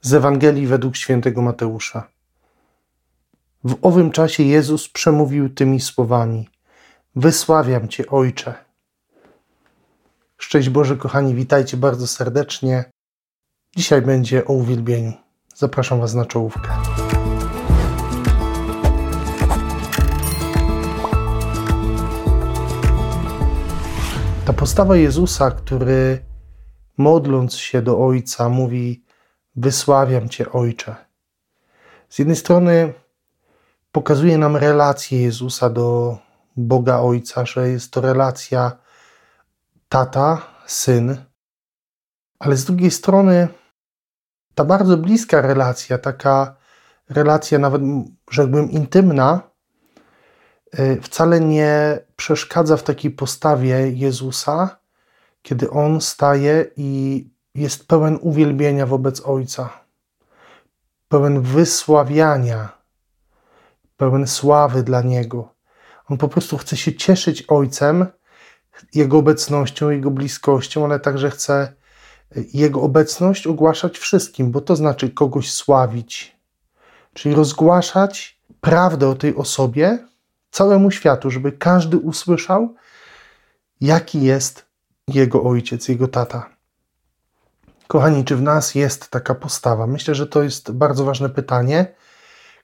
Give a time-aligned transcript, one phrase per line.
[0.00, 2.08] z Ewangelii według świętego Mateusza.
[3.64, 6.48] W owym czasie Jezus przemówił tymi słowami:
[7.16, 8.54] Wysławiam Cię, Ojcze.
[10.38, 12.84] Szczęść Boże, kochani, witajcie bardzo serdecznie.
[13.76, 15.12] Dzisiaj będzie o uwielbieniu.
[15.54, 16.68] Zapraszam Was na czołówkę.
[24.44, 26.24] Ta postawa Jezusa, który
[26.98, 29.02] modląc się do Ojca, mówi:
[29.56, 30.96] Wysławiam Cię, Ojcze.
[32.08, 32.92] Z jednej strony
[33.92, 36.18] pokazuje nam relację Jezusa do
[36.56, 38.76] Boga Ojca, że jest to relacja
[39.88, 41.24] tata, syn,
[42.38, 43.48] ale z drugiej strony
[44.54, 46.56] ta bardzo bliska relacja, taka
[47.08, 47.82] relacja nawet,
[48.30, 49.40] rzekłbym, intymna,
[50.78, 54.80] y, wcale nie przeszkadza w takiej postawie Jezusa,
[55.42, 59.70] kiedy on staje i jest pełen uwielbienia wobec Ojca,
[61.08, 62.68] pełen wysławiania,
[63.96, 65.54] pełen sławy dla Niego.
[66.08, 68.06] On po prostu chce się cieszyć Ojcem,
[68.94, 71.72] Jego obecnością, Jego bliskością, ale także chce
[72.54, 76.36] Jego obecność ogłaszać wszystkim, bo to znaczy kogoś sławić,
[77.14, 79.98] czyli rozgłaszać prawdę o tej osobie
[80.50, 82.74] całemu światu, żeby każdy usłyszał,
[83.80, 84.66] jaki jest
[85.08, 86.59] Jego ojciec, Jego tata.
[87.90, 89.86] Kochani, czy w nas jest taka postawa?
[89.86, 91.94] Myślę, że to jest bardzo ważne pytanie,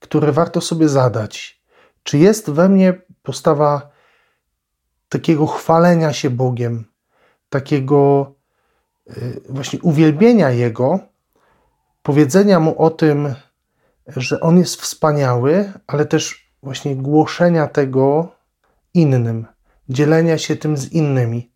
[0.00, 1.62] które warto sobie zadać.
[2.02, 3.90] Czy jest we mnie postawa
[5.08, 6.84] takiego chwalenia się Bogiem,
[7.48, 8.32] takiego
[9.10, 10.98] y, właśnie uwielbienia Jego,
[12.02, 13.34] powiedzenia Mu o tym,
[14.06, 18.28] że On jest wspaniały, ale też właśnie głoszenia tego
[18.94, 19.46] innym,
[19.88, 21.52] dzielenia się tym z innymi.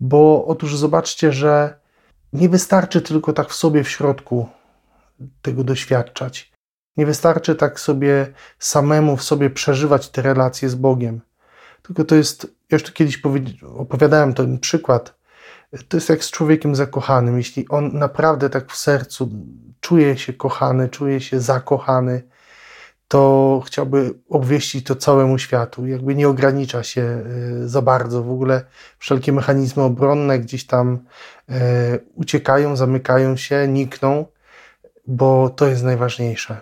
[0.00, 1.77] Bo otóż zobaczcie, że
[2.32, 4.48] nie wystarczy tylko tak w sobie w środku
[5.42, 6.52] tego doświadczać.
[6.96, 11.20] Nie wystarczy tak sobie samemu w sobie przeżywać te relacje z Bogiem.
[11.82, 13.22] Tylko to jest, ja już tu kiedyś
[13.76, 15.18] opowiadałem ten przykład,
[15.88, 17.36] to jest jak z człowiekiem zakochanym.
[17.36, 19.30] Jeśli on naprawdę tak w sercu
[19.80, 22.22] czuje się kochany, czuje się zakochany,
[23.08, 25.86] to chciałby obwieścić to całemu światu.
[25.86, 27.24] Jakby nie ogranicza się e,
[27.68, 28.22] za bardzo.
[28.22, 28.64] W ogóle
[28.98, 30.98] wszelkie mechanizmy obronne gdzieś tam
[31.48, 34.26] e, uciekają, zamykają się, nikną,
[35.06, 36.60] bo to jest najważniejsze.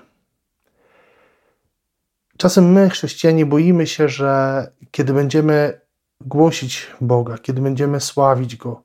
[2.36, 5.80] Czasem my, chrześcijanie, boimy się, że kiedy będziemy
[6.20, 8.82] głosić Boga, kiedy będziemy sławić Go,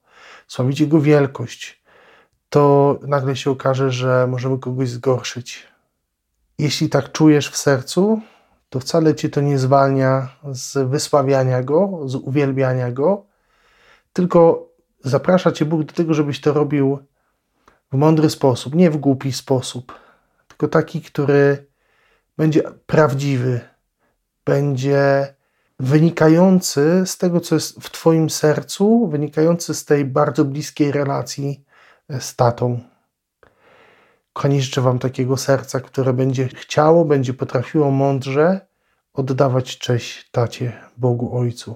[0.48, 1.84] sławić Jego wielkość,
[2.50, 5.71] to nagle się okaże, że możemy kogoś zgorszyć.
[6.62, 8.22] Jeśli tak czujesz w sercu,
[8.70, 13.26] to wcale cię to nie zwalnia z wysławiania Go, z uwielbiania Go,
[14.14, 14.68] tylko
[15.04, 17.00] zaprasza cię Bóg do tego, żebyś to robił
[17.92, 19.94] w mądry sposób, nie w głupi sposób,
[20.48, 21.68] tylko taki, który
[22.38, 23.60] będzie prawdziwy,
[24.46, 25.34] będzie
[25.80, 31.64] wynikający z tego, co jest w Twoim sercu, wynikający z tej bardzo bliskiej relacji
[32.20, 32.91] z tatą.
[34.34, 38.62] Kochani, życzę Wam takiego serca, które będzie chciało, będzie potrafiło mądrze
[39.14, 41.76] oddawać cześć tacie, Bogu Ojcu.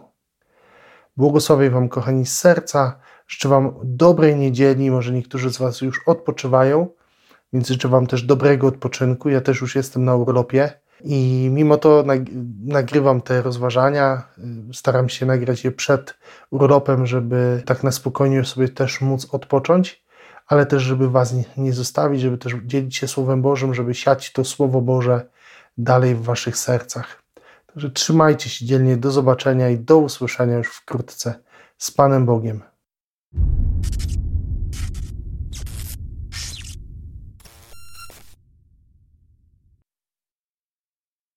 [1.17, 2.99] Błogosławię Wam, kochani, z serca.
[3.27, 4.91] Życzę Wam dobrej niedzieli.
[4.91, 6.87] Może niektórzy z Was już odpoczywają,
[7.53, 9.29] więc życzę Wam też dobrego odpoczynku.
[9.29, 10.73] Ja też już jestem na urlopie
[11.03, 12.03] i mimo to
[12.65, 14.23] nagrywam te rozważania.
[14.73, 16.17] Staram się nagrać je przed
[16.49, 20.04] urlopem, żeby tak na spokojnie sobie też móc odpocząć
[20.47, 24.43] ale też, żeby Was nie zostawić, żeby też dzielić się Słowem Bożym, żeby siać to
[24.43, 25.27] Słowo Boże
[25.77, 27.23] dalej w Waszych sercach.
[27.65, 31.33] Także trzymajcie się dzielnie, do zobaczenia i do usłyszenia już wkrótce
[31.77, 32.61] z Panem Bogiem.